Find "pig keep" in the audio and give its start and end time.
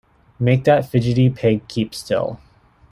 1.29-1.93